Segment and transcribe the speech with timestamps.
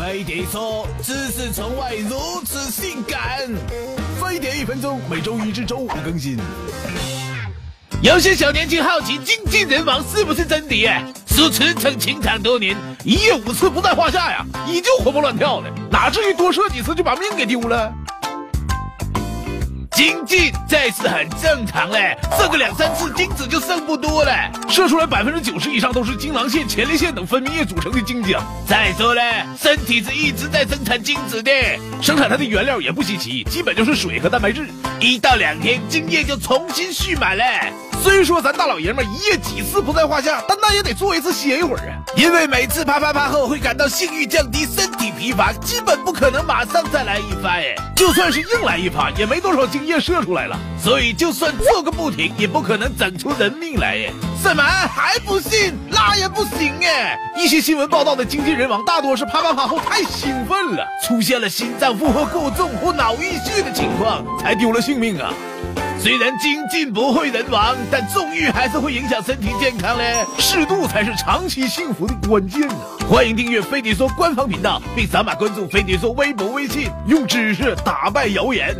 [0.00, 3.46] 飞碟说：“知识从外如此性感。”
[4.18, 6.38] 飞碟一分钟，每周一至周五更新。
[8.00, 10.86] 有些小年轻好奇精尽人亡是不是真的？
[11.26, 12.74] 主持曾情场多年，
[13.04, 17.92] 一夜五次不在话下呀，依旧活蹦乱跳的，哪至于多射几次就把命给丢了？
[20.00, 24.32] 精进这是很正常嘞，射个两三次精子就剩不多了，
[24.66, 28.40] 射出来百分之九十以上都是精囊腺、前列腺等分泌液组成的精浆。
[28.66, 29.22] 再说了，
[29.60, 31.52] 身体是一直在生产精子的，
[32.00, 34.66] 生产它的原料也不稀奇，基本就是水和蛋白质，
[35.00, 37.44] 一到两天精液就重新蓄满了。
[38.02, 47.74] 虽说咱大老爷们一夜几次不在话下，但那也得坐一次歇一会儿啊，因为每次啪啪啪后会感到性欲降低、身体疲乏，基本不可能马上再来一发哎。
[47.94, 54.10] 就算是硬来一发，也没多少精液射出来了，所以就算做个不停，也不可能整出人命来哎。
[54.42, 55.74] 什么还不信？
[55.90, 57.18] 那也不行哎。
[57.36, 65.34] 一些新闻报道的精尽人亡，大多是啪啪啪后太兴奋了，出现了心脏负荷过重或脑溢血的情况，才丢了性命啊。
[66.02, 70.24] 虽然精进不会人亡，但纵欲还是会影响身体健康嘞。
[70.38, 72.74] 适度才是长期幸福的关键呢。
[73.06, 78.74] 欢迎订阅飞碟说官方频道，并扫码关注飞碟说微博、微信，用知识打败谣言。